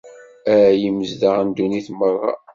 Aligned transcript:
Ay 0.53 0.81
imezdaɣ 0.89 1.35
n 1.41 1.49
ddunit 1.49 1.87
merra! 1.97 2.31